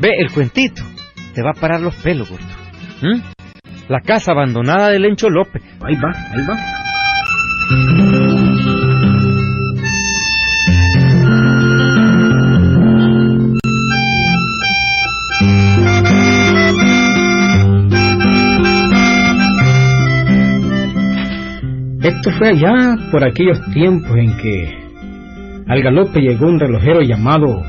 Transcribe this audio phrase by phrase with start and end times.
[0.00, 0.82] Ve el cuentito.
[1.34, 2.46] Te va a parar los pelos, gordo.
[3.02, 3.20] ¿Mm?
[3.88, 5.62] La casa abandonada de Lencho López.
[5.82, 6.56] Ahí va, ahí va.
[22.02, 24.78] Esto fue allá por aquellos tiempos en que
[25.66, 27.62] al galope llegó un relojero llamado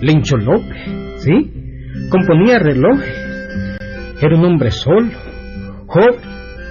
[0.00, 0.78] Lencho López,
[1.18, 1.53] ¿sí?
[2.10, 3.14] Componía relojes.
[4.20, 5.10] Era un hombre solo,
[5.86, 6.16] joven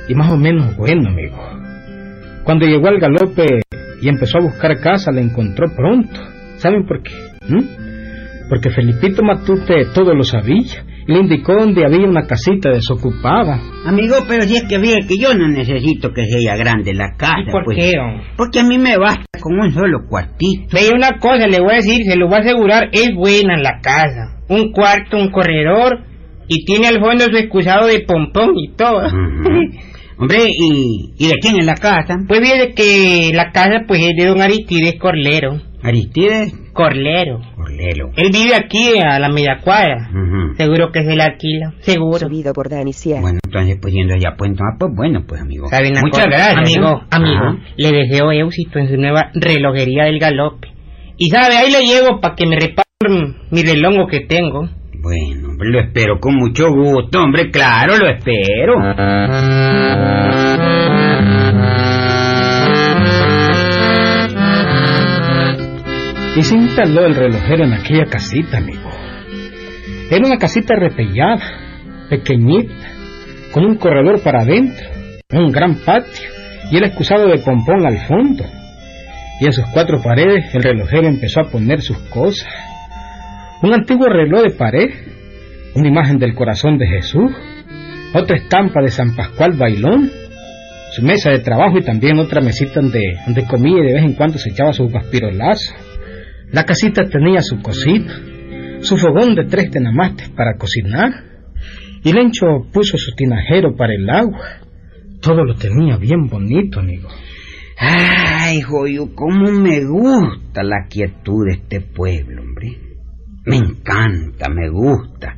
[0.07, 1.37] y más o menos bueno, amigo.
[2.43, 3.61] Cuando llegó al galope
[4.01, 6.19] y empezó a buscar casa, la encontró pronto.
[6.57, 7.13] ¿Saben por qué?
[7.47, 8.49] ¿Mm?
[8.49, 13.59] Porque Felipito Matute todo lo sabía y le indicó donde había una casita desocupada.
[13.85, 17.41] Amigo, pero si es que ve que yo no necesito que sea grande la casa.
[17.47, 17.77] ¿Y por pues.
[17.77, 17.93] qué?
[18.37, 20.67] Porque a mí me basta con un solo cuartito.
[20.73, 23.79] Ve una cosa, le voy a decir, se lo voy a asegurar, es buena la
[23.81, 24.42] casa.
[24.49, 26.01] Un cuarto, un corredor,
[26.47, 29.01] y tiene al fondo su excusado de pompón y todo.
[30.17, 32.17] Hombre, ¿y, ¿y de quién es la casa?
[32.27, 35.59] Pues viene que la casa pues es de don Aristides Corlero.
[35.81, 37.41] Aristides Corlero.
[37.57, 38.11] Corlero.
[38.15, 40.09] Él vive aquí a la media cuadra.
[40.55, 42.19] Seguro que se la alquila, seguro.
[42.19, 43.21] Subido por Dani Sierra.
[43.21, 45.67] Bueno, entonces pues yendo allá pues, entonces, pues bueno, pues amigo.
[45.67, 46.37] ¿Sabe una Muchas cosa?
[46.37, 46.57] gracias.
[46.77, 47.07] Amigo, ¿no?
[47.09, 47.57] amigo, Ajá.
[47.75, 50.69] le deseo éxito en su nueva relojería del galope.
[51.17, 54.69] Y sabe, ahí le llevo para que me reparen mi relongo que tengo.
[55.01, 58.73] Bueno, lo espero con mucho gusto, hombre, claro, lo espero.
[66.35, 68.89] Y se instaló el relojero en aquella casita, amigo.
[70.09, 71.41] Era una casita repellada,
[72.09, 72.73] pequeñita,
[73.51, 74.85] con un corredor para adentro,
[75.31, 76.29] un gran patio
[76.71, 78.45] y el excusado de pompón al fondo.
[79.39, 82.47] Y en sus cuatro paredes el relojero empezó a poner sus cosas.
[83.63, 84.89] Un antiguo reloj de pared,
[85.75, 87.31] una imagen del corazón de Jesús,
[88.13, 90.11] otra estampa de San Pascual Bailón,
[90.91, 94.15] su mesa de trabajo y también otra mesita donde, donde comía y de vez en
[94.15, 95.75] cuando se echaba sus guaspirolazos.
[96.51, 98.13] La casita tenía su cocina,
[98.81, 101.23] su fogón de tres tenamastes para cocinar,
[102.03, 104.59] y Lencho puso su tinajero para el agua.
[105.21, 107.07] Todo lo tenía bien bonito, amigo.
[107.79, 112.92] Ay, joyo, cómo me gusta la quietud de este pueblo, hombre.
[113.45, 115.37] Me encanta, me gusta.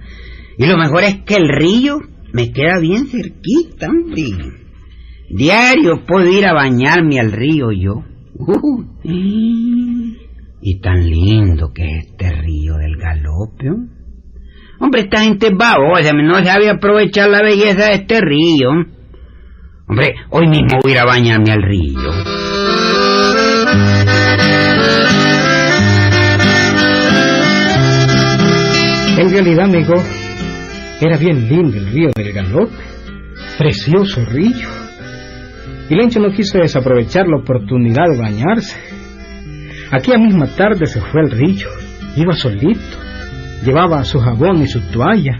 [0.58, 2.00] Y lo mejor es que el río
[2.34, 4.66] me queda bien cerquita, hombre.
[5.30, 8.04] Diario puedo ir a bañarme al río yo.
[8.38, 8.84] Uh,
[10.62, 13.70] y tan lindo que es este río del galope.
[14.80, 18.70] Hombre, esta gente es babosa, no sabe aprovechar la belleza de este río.
[19.88, 22.45] Hombre, hoy mismo voy a ir a bañarme al río.
[29.18, 29.94] En realidad, amigo,
[31.00, 32.76] era bien lindo el río del Galope,
[33.58, 34.70] precioso río.
[35.90, 38.78] Y Lencho no quiso desaprovechar la oportunidad de bañarse.
[39.92, 41.70] Aquella misma tarde se fue al río,
[42.18, 42.98] iba solito,
[43.64, 45.38] llevaba su jabón y su toalla.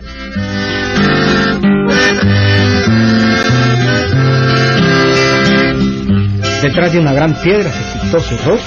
[6.62, 8.64] Detrás de una gran piedra se quitó su ropa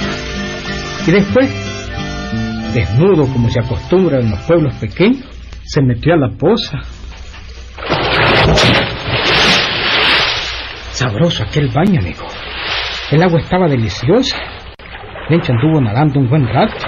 [1.06, 1.67] y después,
[2.72, 5.24] desnudo como se acostumbra en los pueblos pequeños,
[5.64, 6.78] se metió a la poza.
[10.92, 12.26] Sabroso aquel baño, amigo.
[13.10, 14.36] El agua estaba deliciosa.
[15.28, 16.86] Lencho anduvo nadando un buen rato,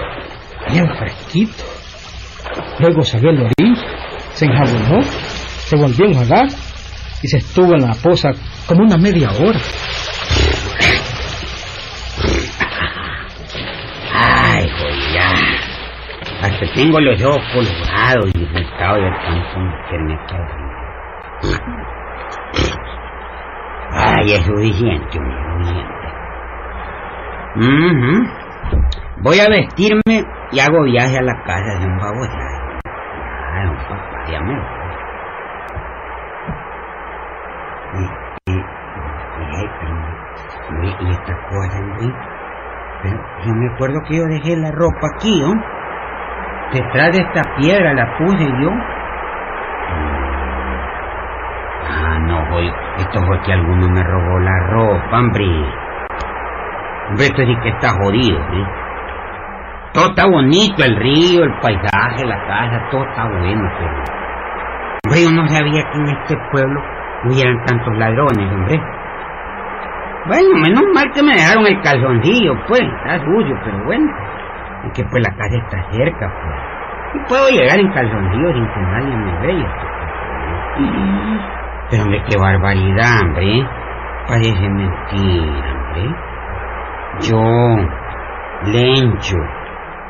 [0.70, 1.64] bien fresquito.
[2.78, 3.86] Luego salió a la orilla,
[4.32, 6.46] se enjabonó, se volvió a enjuagar
[7.22, 8.30] y se estuvo en la poza
[8.66, 9.60] como una media hora.
[16.42, 20.38] Hasta tengo los ojos colorados y disfrutado de tanto aquí adentro.
[23.92, 26.00] Ay, es suficiente, suficiente.
[27.56, 28.40] Ujú.
[29.22, 32.80] Voy a vestirme y hago viaje a la casa de un babosaje.
[32.86, 34.54] Ah, un papá, ya me.
[37.92, 38.04] Y,
[38.50, 38.56] y,
[41.04, 42.14] y, esta cosa, hombre.
[43.02, 45.79] Pero yo me acuerdo que yo dejé la ropa aquí, ¿no?
[46.72, 48.70] Detrás de esta piedra la puse yo.
[51.88, 52.72] Ah, no, voy.
[52.98, 55.44] Esto fue que alguno me robó la ropa, hombre.
[57.08, 58.66] Hombre, esto sí que está jodido, ¿eh?
[59.92, 63.94] Todo está bonito, el río, el paisaje, la casa, todo está bueno, pero...
[65.04, 66.80] Hombre, yo no sabía que en este pueblo
[67.24, 68.80] hubieran tantos ladrones, hombre.
[70.26, 74.06] Bueno, menos mal que me dejaron el calzoncillo, pues, está sucio, pero bueno.
[74.94, 76.56] Que pues la casa está cerca, pues.
[77.14, 79.74] Y puedo llegar en calzoncillos sin que nadie me vea.
[81.90, 83.66] Pero hombre, qué barbaridad, hombre.
[84.26, 86.14] Parece mentira, hombre.
[87.20, 87.42] Yo,
[88.72, 89.36] Lencho,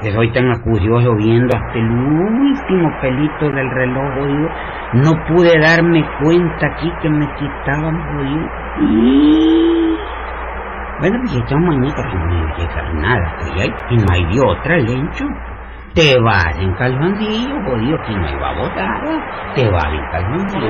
[0.02, 4.49] que soy tan acucioso viendo hasta el último pelito del reloj, jodido,
[4.94, 8.49] no pude darme cuenta aquí que me quitaban, jodido.
[11.00, 14.76] Bueno, pues esta mañana que no me llega nada, pues ya, y no hay otra,
[14.76, 15.25] Lencho.
[15.94, 19.00] Te vas en calzoncillo, jodido, que no iba a votar.
[19.55, 20.69] Te vas en calzoncillo.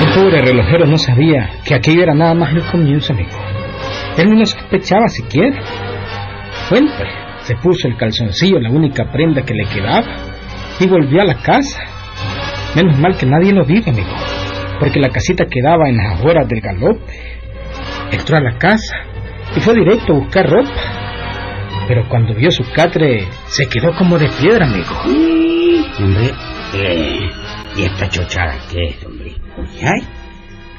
[0.00, 3.30] El pobre relojero no sabía que aquello era nada más el comienzo, amigo.
[4.16, 5.58] Él no lo sospechaba siquiera.
[6.70, 7.08] Bueno, pues
[7.48, 10.04] se puso el calzoncillo, la única prenda que le quedaba,
[10.80, 11.80] y volvió a la casa.
[12.74, 14.14] Menos mal que nadie lo vio, amigo,
[14.78, 17.00] porque la casita quedaba en las afueras del galope.
[18.12, 18.94] Entró a la casa
[19.56, 20.70] y fue directo a buscar ropa.
[21.86, 24.94] Pero cuando vio su catre, se quedó como de piedra, amigo.
[25.98, 26.30] Hombre,
[26.74, 27.30] eh,
[27.76, 29.32] ¿y esta chochada qué es, hombre?
[29.82, 30.02] ¿Ay?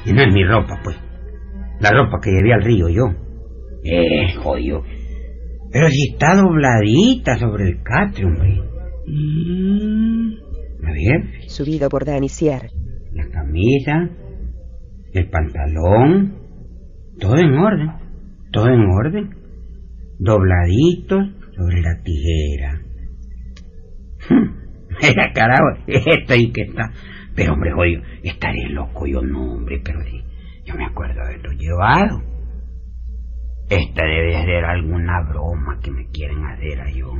[0.06, 0.96] Y no es mi ropa, pues.
[1.80, 3.04] La ropa que llevé al río yo.
[3.82, 4.82] Eh, jodido.
[5.72, 8.69] Pero si está dobladita sobre el catre, hombre.
[9.06, 10.32] Mm,
[10.84, 12.70] a ver, Subido por Dani Sier.
[13.12, 14.08] la camisa,
[15.12, 16.36] el pantalón,
[17.18, 17.90] todo en orden,
[18.52, 19.30] todo en orden.
[20.18, 22.80] Dobladitos sobre la tijera.
[25.02, 26.92] Mira, carajo, esto ahí que está.
[27.34, 30.22] Pero, hombre, jodido, estaré loco yo, no, hombre, pero sí,
[30.66, 32.22] yo me acuerdo haberlo llevado.
[33.70, 37.12] Esta debe ser alguna broma que me quieren hacer a yo.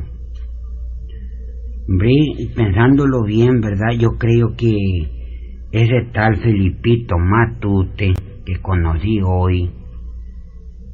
[1.90, 2.12] Hombre,
[2.54, 3.90] pensándolo bien, ¿verdad?
[3.98, 4.76] Yo creo que
[5.72, 8.14] ese tal Felipito Matute
[8.46, 9.72] que conocí hoy,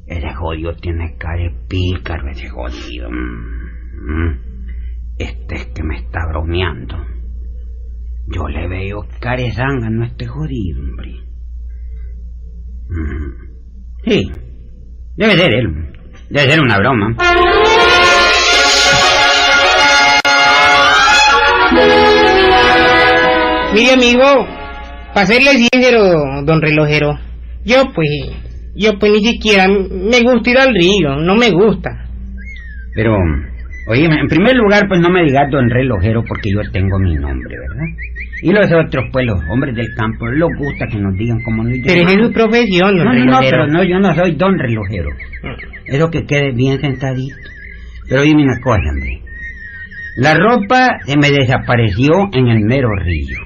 [0.07, 3.11] ese jodido tiene cara de pícaro, ese jodido.
[3.11, 4.39] Mm, mm.
[5.19, 6.95] Este es que me está bromeando.
[8.33, 11.11] Yo le veo carezanga a este jodido, hombre.
[12.89, 14.03] Mm.
[14.03, 14.31] Sí,
[15.15, 15.93] debe ser él.
[16.31, 17.15] Debe ser una broma.
[23.73, 24.47] Mire, amigo,
[25.13, 27.19] para serle sincero, don relojero,
[27.65, 28.07] yo pues,
[28.75, 31.89] yo pues ni siquiera me gusta ir al río, no me gusta.
[32.95, 33.15] Pero,
[33.89, 37.55] oye, en primer lugar, pues no me digas don relojero porque yo tengo mi nombre,
[37.59, 37.85] ¿verdad?
[38.41, 41.73] Y los otros, pues los hombres del campo, les gusta que nos digan cómo nos
[41.85, 43.49] Pero es su profesión, don No, no, no, relojero.
[43.49, 45.09] pero no, yo no soy don relojero.
[45.85, 47.35] Eso que quede bien sentadito.
[48.07, 49.21] Pero dime una cosa, hombre.
[50.17, 53.37] La ropa se me desapareció en el mero río.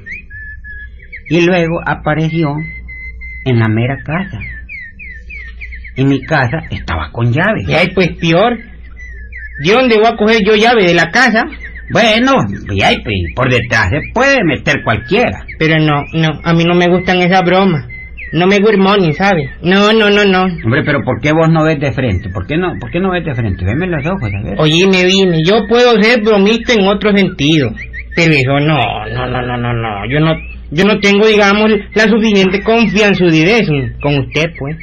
[1.29, 2.47] Y luego apareció
[3.45, 4.39] en la mera casa.
[5.97, 7.63] Y mi casa estaba con llave.
[7.67, 8.57] Y ahí pues peor.
[9.63, 11.43] ¿De dónde voy a coger yo llave de la casa?
[11.91, 12.31] Bueno,
[12.73, 15.45] y ahí, pues, por detrás se puede meter cualquiera.
[15.59, 17.85] Pero no, no, a mí no me gustan esas bromas.
[18.33, 19.49] No me good morning, ¿sabe?
[19.61, 20.43] No, no, no, no.
[20.63, 22.29] Hombre, pero ¿por qué vos no ves de frente?
[22.29, 23.65] ¿Por qué no, por qué no ves de frente?
[23.65, 24.55] Veme los ojos, a ver.
[24.57, 27.71] Oye, me vine, yo puedo ser bromista en otro sentido.
[28.15, 28.77] Pero eso no,
[29.13, 30.09] no, no, no, no, no.
[30.09, 30.31] Yo no,
[30.71, 34.77] yo no tengo, digamos, la suficiente confianza de eso con usted, pues.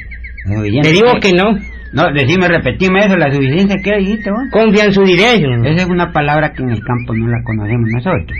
[0.45, 0.83] Muy bien.
[0.83, 1.57] Le digo que no.
[1.91, 4.43] No, decime, repetime eso, la suficiencia que dijiste vos.
[4.51, 5.65] Confianza direction.
[5.65, 8.37] Esa es una palabra que en el campo no la conocemos nosotros.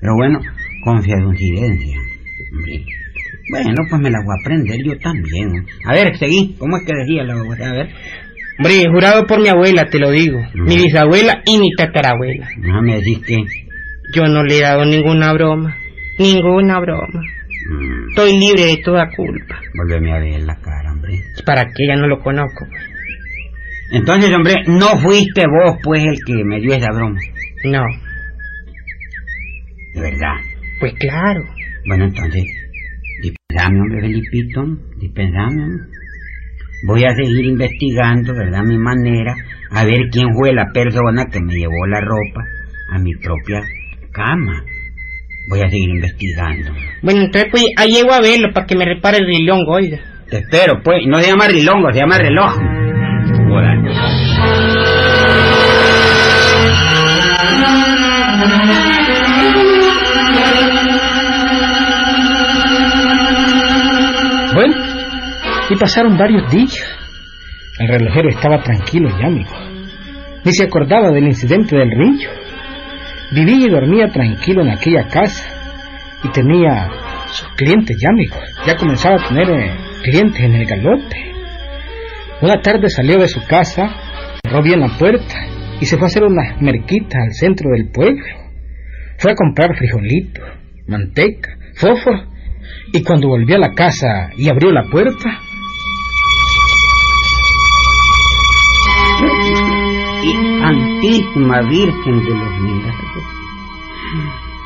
[0.00, 0.38] Pero bueno,
[0.84, 1.98] confidencia.
[2.52, 2.99] Hombre.
[3.50, 5.66] Bueno, pues me la voy a aprender yo también.
[5.84, 6.54] A ver, seguí.
[6.58, 7.88] ¿Cómo es que decía la A ver.
[8.58, 10.38] Hombre, jurado por mi abuela, te lo digo.
[10.54, 12.48] Mi bisabuela y mi tatarabuela.
[12.58, 13.36] Déjame decir que...
[14.14, 15.76] Yo no le he dado ninguna broma.
[16.18, 17.22] Ninguna broma.
[17.70, 19.58] mm, Estoy libre de toda culpa.
[19.74, 21.20] volveme a ver la cara, hombre.
[21.46, 21.86] ¿Para qué?
[21.88, 22.66] Ya no lo conozco.
[23.92, 27.18] Entonces, hombre, no fuiste vos, pues, el que me dio esa broma.
[27.64, 27.82] No.
[29.94, 30.36] De verdad.
[30.80, 31.40] Pues claro.
[31.86, 32.44] Bueno, entonces,
[33.50, 34.62] dispensame, hombre, Felipito,
[34.98, 35.62] dispensame.
[35.64, 35.86] hombre.
[36.86, 38.62] Voy a seguir investigando, ¿verdad?
[38.64, 39.34] Mi manera,
[39.70, 42.44] a ver quién fue la persona que me llevó la ropa
[42.92, 43.62] a mi propia
[44.12, 44.64] cama.
[45.50, 46.72] Voy a seguir investigando.
[47.02, 49.98] Bueno, entonces pues ahí llego a verlo para que me repare el rilongo, oiga.
[50.30, 51.06] Te espero, pues.
[51.06, 52.54] No se llama rilongo, se llama reloj.
[65.80, 66.78] Pasaron varios días.
[67.78, 69.50] El relojero estaba tranquilo ya, amigo.
[70.44, 72.28] Ni se acordaba del incidente del río.
[73.32, 75.48] Vivía y dormía tranquilo en aquella casa.
[76.22, 76.90] Y tenía
[77.28, 78.36] sus clientes ya, amigo.
[78.66, 81.16] Ya comenzaba a tener eh, clientes en el galope.
[82.42, 83.88] Una tarde salió de su casa,
[84.44, 85.46] cerró bien la puerta
[85.80, 88.24] y se fue a hacer unas merquitas al centro del pueblo.
[89.18, 90.44] Fue a comprar frijolitos,
[90.86, 92.28] manteca, fósforo
[92.92, 95.38] y cuando volvió a la casa y abrió la puerta,
[101.00, 103.24] Santísima Virgen de los Milagros.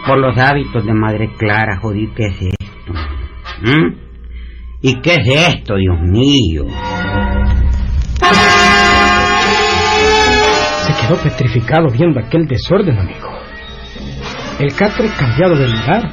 [0.04, 2.92] Por los hábitos de Madre Clara, jodí, ¿qué es esto?
[3.62, 3.94] ¿Mm?
[4.82, 6.66] ¿Y qué es esto, Dios mío?
[10.84, 13.28] se quedó petrificado viendo aquel desorden, amigo.
[14.58, 16.10] El catre cambiado de lugar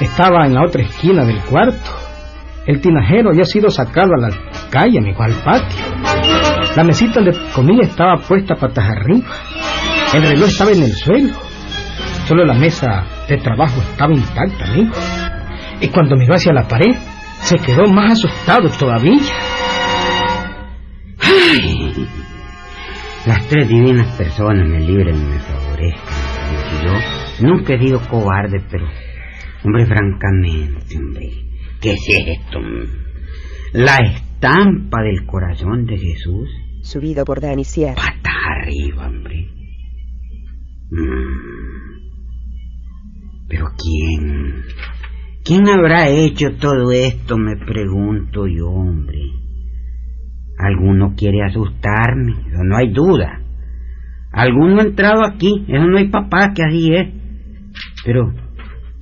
[0.00, 1.99] estaba en la otra esquina del cuarto.
[2.66, 4.30] El tinajero había sido sacado a la
[4.70, 5.78] calle, amigo, al patio.
[6.76, 9.26] La mesita de comida estaba puesta patas arriba.
[10.14, 11.34] El reloj estaba en el suelo.
[12.26, 14.94] Solo la mesa de trabajo estaba intacta, amigo.
[15.80, 16.94] Y cuando miró hacia la pared,
[17.40, 19.20] se quedó más asustado todavía.
[21.22, 22.06] Ay,
[23.26, 26.14] las tres divinas personas me libren y me favorezcan.
[26.84, 28.86] Yo nunca he sido cobarde, pero,
[29.64, 31.49] hombre, francamente, hombre,
[31.80, 32.60] ¿qué es esto?
[33.72, 36.48] La estampa del corazón de Jesús.
[36.82, 37.94] Subido por Dani Sierra.
[37.94, 39.48] Patas arriba, hombre.
[40.90, 41.70] Mm.
[43.48, 44.62] Pero ¿quién?
[45.44, 47.36] ¿Quién habrá hecho todo esto?
[47.36, 49.18] Me pregunto yo, hombre.
[50.58, 53.40] Alguno quiere asustarme, eso no hay duda.
[54.32, 57.08] Alguno ha entrado aquí, eso no hay papá que así es.
[58.04, 58.32] Pero,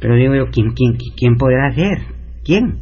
[0.01, 2.18] pero digo yo, ¿quién, quién, quién podrá ser?
[2.49, 2.79] ¿Quién?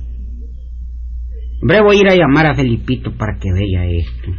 [1.60, 4.30] Hombre, voy a ir a llamar a Felipito para que vea esto.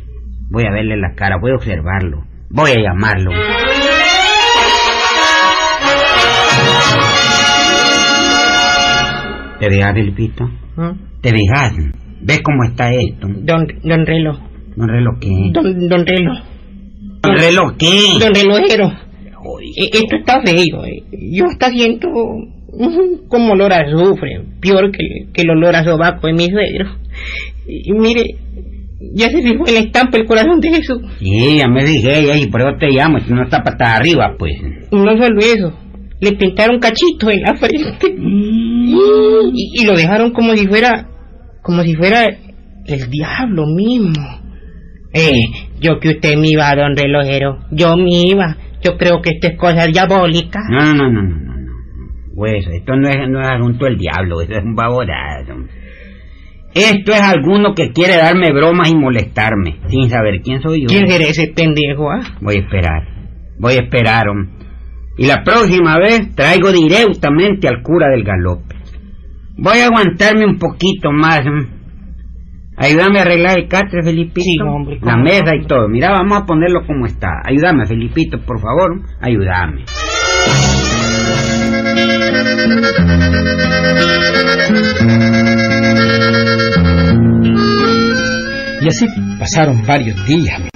[0.50, 2.24] Voy a verle la cara, voy a observarlo.
[2.50, 3.32] Voy a llamarlo.
[9.60, 10.48] ¿Te veas, Felipito?
[10.78, 10.94] ¿Ah?
[11.22, 11.74] ¿Te veas?
[12.22, 13.28] ¿Ves cómo está esto?
[13.28, 14.38] Don, don reloj.
[14.76, 15.30] ¿Un reloj qué?
[15.52, 16.38] Don, don reloj.
[17.24, 17.90] ¿Un reloj qué?
[18.20, 18.92] Don relojero.
[19.76, 20.86] E- Esto está feo.
[20.86, 21.04] eh.
[21.32, 22.54] Yo está siento ujú,
[23.28, 26.98] como olor a azufre, peor que, que el olor a sobaco de mi suegro.
[27.68, 28.36] Y, y mire,
[29.14, 31.00] ya se fijó en la estampa el corazón de Jesús.
[31.20, 34.54] Sí, ya me dije, y por eso te llamo, si no está patada arriba, pues.
[34.92, 35.74] No solo eso,
[36.20, 38.16] le pintaron cachitos en la frente.
[38.18, 41.08] Y, y lo dejaron como si fuera,
[41.62, 44.24] como si fuera el diablo mismo.
[45.14, 45.46] Eh,
[45.80, 48.58] yo que usted me iba, don relojero, yo me iba.
[48.84, 50.60] Yo creo que esto es cosa diabólica.
[50.70, 51.47] No, no, no,
[52.38, 55.56] Pues esto no es, no es asunto del diablo, eso es un baborazo.
[56.76, 60.88] Esto es alguno que quiere darme bromas y molestarme, sin saber quién soy yo.
[60.88, 62.22] ¿Quién será ese pendejo, ah?
[62.40, 63.08] Voy a esperar,
[63.58, 64.52] voy a esperar, hombre.
[65.18, 68.76] Y la próxima vez traigo directamente al cura del galope.
[69.58, 71.42] Voy a aguantarme un poquito más.
[72.78, 74.44] Ayúdame a arreglar el catre, Felipito.
[74.44, 75.88] Sí, hombre, La mesa y todo.
[75.90, 77.42] Mira, vamos a ponerlo como está.
[77.44, 79.02] Ayúdame, Felipito, por favor.
[79.20, 79.86] Ayúdame.
[88.80, 89.08] Y así
[89.40, 90.70] pasaron varios días, amigo.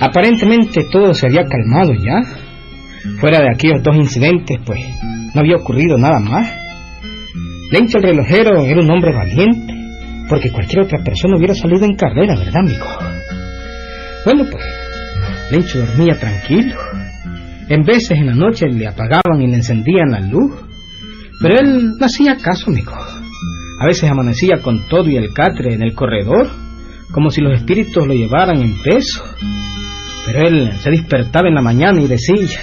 [0.00, 2.22] Aparentemente todo se había calmado ya.
[3.18, 4.80] Fuera de aquellos dos incidentes, pues
[5.34, 6.52] no había ocurrido nada más.
[7.70, 9.72] Lencho el relojero era un hombre valiente,
[10.28, 12.86] porque cualquier otra persona hubiera salido en carrera, ¿verdad, amigo?
[14.24, 14.64] Bueno, pues,
[15.50, 16.76] Lencho dormía tranquilo.
[17.68, 20.52] En veces en la noche le apagaban y le encendían la luz,
[21.40, 22.92] pero él no hacía caso, amigo.
[23.80, 26.48] A veces amanecía con todo y el catre en el corredor,
[27.12, 29.24] como si los espíritus lo llevaran en peso.
[30.26, 32.60] Pero él se despertaba en la mañana y decía,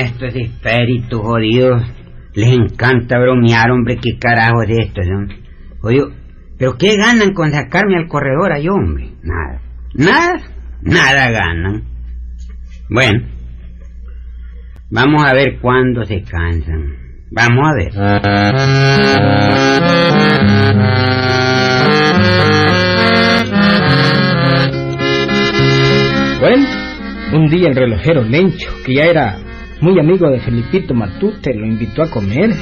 [0.00, 1.82] estos espíritus jodidos.
[2.34, 3.96] Les encanta bromear, hombre.
[3.96, 5.26] ¿Qué carajo es esto, no?
[5.82, 6.02] Oye,
[6.58, 9.10] ¿pero qué ganan con sacarme al corredor ahí, hombre?
[9.22, 9.60] Nada.
[9.94, 10.34] Nada.
[10.82, 11.84] Nada ganan.
[12.90, 13.26] Bueno.
[14.90, 17.05] Vamos a ver cuándo se cansan.
[17.30, 17.92] Vamos a ver.
[26.38, 26.66] Bueno,
[27.32, 29.38] un día el relojero Lencho, que ya era
[29.80, 32.54] muy amigo de Felipito Matute, lo invitó a comer.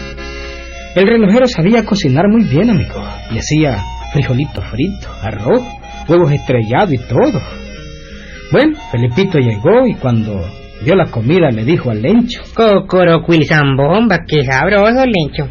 [0.96, 3.82] El relojero sabía cocinar muy bien, amigo, y hacía
[4.14, 5.62] frijolitos fritos, arroz,
[6.08, 7.42] huevos estrellados y todo.
[8.50, 10.42] Bueno, Felipito llegó y cuando
[10.84, 15.48] vio la comida le dijo al Lencho, Cocoroquilzambomba, qué sabroso, Lencho.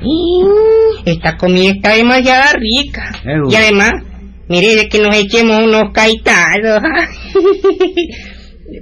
[1.05, 3.11] Esta comida está demasiado rica.
[3.23, 3.49] Seguro.
[3.49, 3.91] Y además,
[4.47, 6.83] mire de que nos echemos unos caetazos.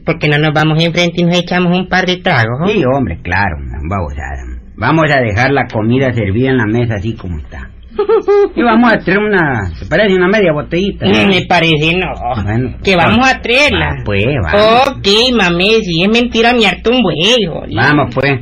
[0.06, 2.60] Porque no nos vamos enfrente y nos echamos un par de tragos.
[2.60, 2.68] ¿no?
[2.68, 3.58] Sí, hombre, claro,
[3.90, 4.60] babosada.
[4.76, 7.70] Vamos a dejar la comida servida en la mesa así como está.
[8.56, 10.16] Y vamos a traer una, ¿se parece?
[10.16, 11.06] Una media botellita.
[11.06, 12.44] Me parece no.
[12.44, 13.90] Bueno, que vamos a traerla.
[13.92, 14.88] Ah, pues, vamos.
[14.88, 15.08] Ok,
[15.38, 17.66] mami, si es mentira, me harto un huevo.
[17.74, 18.34] Vamos, pues.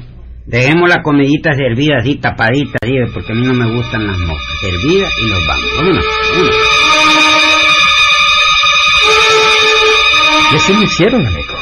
[0.46, 4.56] Dejemos la comidita servida así, tapadita, así, porque a mí no me gustan las moscas.
[4.62, 5.70] Servida y nos vamos.
[5.78, 6.56] Vámonos, vámonos.
[10.52, 11.54] Y así lo hicieron, amigo.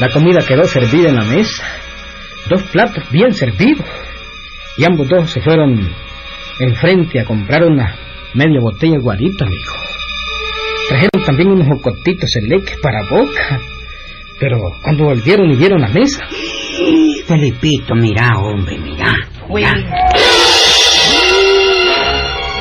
[0.00, 1.64] La comida quedó servida en la mesa.
[2.48, 3.86] Dos platos bien servidos.
[4.78, 5.94] Y ambos dos se fueron
[6.64, 7.94] enfrente a comprar una
[8.34, 9.72] media botella de guarito, amigo.
[10.88, 13.60] Trajeron también unos jocotitos leque para boca.
[14.40, 16.26] Pero cuando volvieron y vieron la mesa,
[17.26, 19.14] Felipito, mira, hombre, mira.
[19.48, 19.70] Bueno.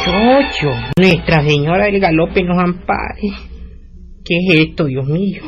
[0.06, 3.32] Chocho, Nuestra Señora del Galope nos ampare.
[4.24, 5.42] ¿Qué es esto, Dios mío?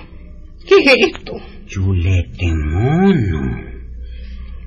[0.67, 1.33] ¿Qué es esto?
[1.67, 3.74] Chulete mono.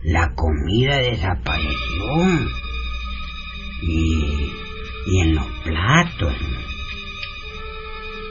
[0.04, 2.46] La comida desapareció.
[3.82, 4.52] Y,
[5.06, 6.32] y en los platos.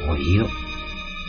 [0.08, 0.44] Oye,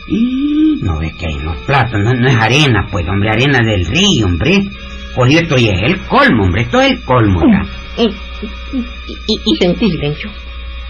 [0.07, 3.59] y no ves que hay en los platos, no, no es arena, pues, hombre, arena
[3.59, 4.69] del río, hombre.
[5.17, 8.03] Oye, esto ya es el colmo, hombre, esto es el colmo ya.
[8.03, 8.81] Y, y,
[9.27, 10.29] y, y sentís, Lencho.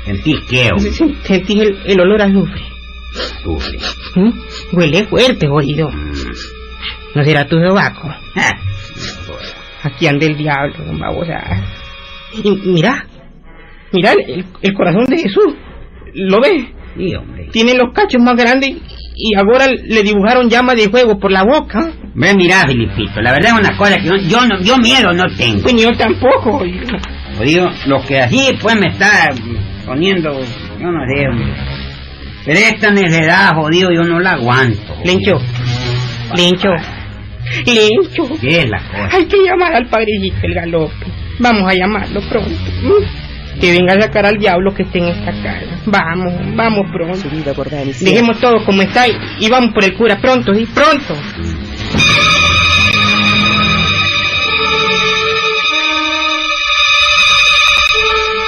[0.05, 0.91] ¿Sentís qué, hombre?
[0.91, 2.61] Sentís el, el olor a azufre.
[3.41, 3.79] Sufre.
[4.15, 4.31] ¿Mm?
[4.73, 5.89] Huele fuerte, oído.
[5.89, 6.13] Mm.
[7.15, 8.09] ¿No será tu sobaco?
[8.35, 8.59] Ja.
[9.83, 11.63] Aquí anda el diablo, vamos a...
[12.43, 13.06] Y mira,
[13.91, 15.55] mira el, el corazón de Jesús.
[16.13, 16.65] ¿Lo ves?
[16.97, 17.49] Sí, hombre.
[17.51, 18.75] Tiene los cachos más grandes
[19.15, 21.91] y ahora le dibujaron llama de fuego por la boca.
[22.13, 25.23] Ve, mira, Filipito, la verdad es una cosa que yo, yo, no, yo miedo no
[25.35, 25.61] tengo.
[25.61, 26.63] Pues ni yo tampoco.
[27.37, 29.29] Jodido, lo que así pues me está
[29.85, 30.39] poniendo,
[30.79, 31.53] yo no sé, hombre.
[32.45, 34.95] Pero esta necedad, jodido, yo no la aguanto.
[35.03, 35.33] Lencho,
[36.35, 36.69] Lencho,
[37.65, 38.39] Lencho.
[38.39, 39.17] ¿Qué es la cosa?
[39.17, 41.05] Hay que llamar al padrecito el galope.
[41.39, 42.49] Vamos a llamarlo pronto.
[43.59, 45.81] Que venga a sacar al diablo que esté en esta casa.
[45.85, 47.27] Vamos, vamos pronto.
[48.01, 51.15] Dejemos todo como está y, y vamos por el cura pronto, sí, pronto.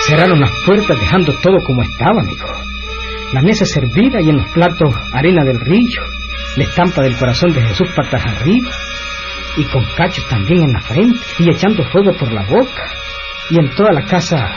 [0.09, 2.47] cerraron las puertas dejando todo como estaba, amigo.
[3.31, 6.01] La mesa servida y en los platos arena del río,
[6.55, 8.71] la estampa del corazón de Jesús patas arriba,
[9.55, 12.91] y con cachos también en la frente, y echando fuego por la boca,
[13.51, 14.47] y en toda la casa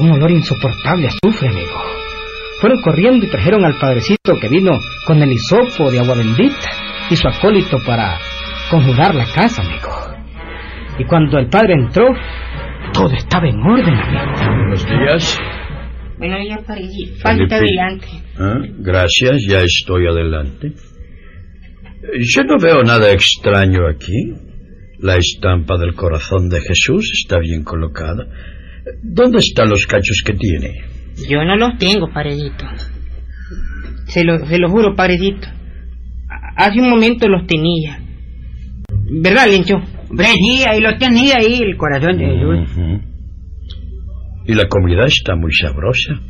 [0.00, 1.82] un olor insoportable a azufre, amigo.
[2.60, 4.72] Fueron corriendo y trajeron al padrecito que vino
[5.06, 6.70] con el hisopo de agua bendita
[7.10, 8.18] y su acólito para
[8.70, 9.88] conjurar la casa, amigo.
[10.98, 12.06] Y cuando el padre entró,
[12.92, 14.56] todo estaba en orden, amigo.
[14.56, 15.38] Buenos días.
[16.18, 18.06] Bueno, ya padrecito, falta adelante.
[18.38, 20.72] Ah, Gracias, ya estoy adelante.
[22.20, 24.34] Yo no veo nada extraño aquí.
[25.00, 28.26] La estampa del corazón de Jesús está bien colocada.
[29.02, 30.72] ¿Dónde están los cachos que tiene?
[31.28, 32.64] Yo no los tengo, paredito.
[34.06, 35.48] Se lo, se lo juro, paredito.
[36.28, 38.00] A- Hace un momento los tenía.
[39.10, 39.76] ¿Verdad, Lencho?
[40.10, 43.00] Hombre, sí, ahí lo tenía, ahí, el corazón de Jesús.
[44.46, 46.20] Y la comida está muy sabrosa.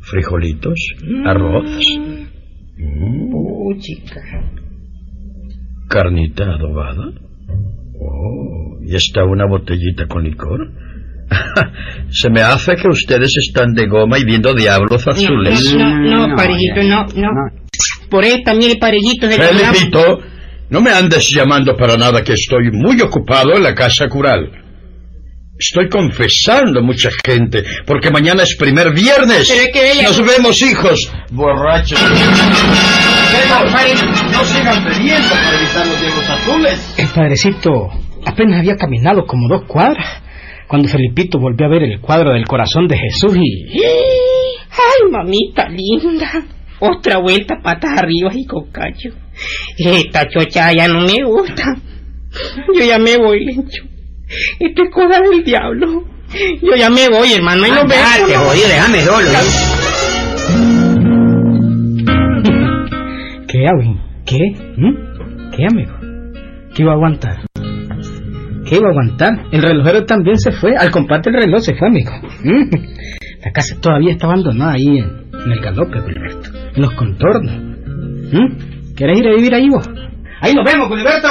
[0.00, 0.78] Frijolitos,
[1.24, 1.64] arroz,
[2.78, 4.20] mm, Uh, chica.
[5.88, 7.04] carnita adobada.
[8.00, 10.72] Oh, y está una botellita con licor.
[12.10, 15.74] Se me hace que ustedes están de goma y viendo diablos azules.
[15.74, 17.28] No, no, No, parejito, no, no.
[18.10, 20.20] Por ahí también el parejito se Felipito,
[20.70, 24.50] no me andes llamando para nada que estoy muy ocupado en la casa cural.
[25.58, 29.48] Estoy confesando mucha gente, porque mañana es primer viernes.
[29.48, 31.12] Pero es que ella- Nos vemos, hijos.
[31.30, 32.00] Borrachos.
[34.32, 36.94] No sigan bebiendo para evitar los diablos azules.
[36.98, 37.70] El padrecito
[38.26, 40.21] apenas había caminado como dos cuadras
[40.72, 43.78] cuando Felipito volvió a ver el cuadro del corazón de Jesús y...
[43.78, 46.46] Ay, mamita linda.
[46.80, 49.10] Otra vuelta patas arriba y con cacho.
[49.76, 51.76] Esta chocha ya no me gusta.
[52.74, 53.82] Yo ya me voy, Lencho.
[54.58, 56.04] Esto es cosa del diablo.
[56.62, 57.94] Yo ya me voy, hermano, y Andate,
[58.26, 58.46] vemos.
[58.46, 59.28] jodido, déjame solo.
[59.28, 59.34] ¿eh?
[63.46, 64.00] ¿Qué, Agüín?
[64.24, 64.38] ¿Qué?
[64.78, 65.50] ¿Mm?
[65.54, 65.92] ¿Qué, amigo?
[66.74, 67.51] ¿Qué iba a aguantar?
[68.72, 69.48] ¿Qué iba a aguantar?
[69.52, 70.74] El relojero también se fue.
[70.74, 72.10] Al comparte el reloj se fue, amigo.
[72.42, 72.70] ¿Mm?
[73.44, 76.48] La casa todavía está abandonada ahí en, el galope, Gilberto.
[76.74, 77.54] En los contornos.
[77.54, 78.94] ¿Mm?
[78.96, 79.86] ¿Quieres ir a vivir ahí vos?
[80.40, 81.28] Ahí nos vemos, Gilberto.